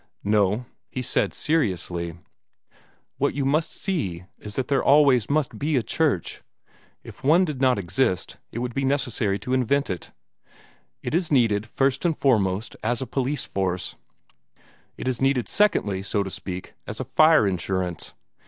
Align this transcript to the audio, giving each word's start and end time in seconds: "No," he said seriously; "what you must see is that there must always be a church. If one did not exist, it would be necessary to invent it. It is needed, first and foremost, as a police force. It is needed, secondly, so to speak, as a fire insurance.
"No," 0.23 0.65
he 0.89 1.03
said 1.03 1.31
seriously; 1.31 2.17
"what 3.19 3.35
you 3.35 3.45
must 3.45 3.71
see 3.75 4.23
is 4.39 4.55
that 4.55 4.67
there 4.67 4.79
must 4.79 4.87
always 4.87 5.25
be 5.55 5.75
a 5.77 5.83
church. 5.83 6.41
If 7.03 7.23
one 7.23 7.45
did 7.45 7.61
not 7.61 7.77
exist, 7.77 8.37
it 8.51 8.57
would 8.57 8.73
be 8.73 8.83
necessary 8.83 9.37
to 9.37 9.53
invent 9.53 9.91
it. 9.91 10.11
It 11.03 11.13
is 11.13 11.31
needed, 11.31 11.67
first 11.67 12.03
and 12.03 12.17
foremost, 12.17 12.75
as 12.81 13.03
a 13.03 13.05
police 13.05 13.45
force. 13.45 13.95
It 14.97 15.07
is 15.07 15.21
needed, 15.21 15.47
secondly, 15.47 16.01
so 16.01 16.23
to 16.23 16.31
speak, 16.31 16.73
as 16.87 16.99
a 16.99 17.05
fire 17.05 17.47
insurance. 17.47 18.15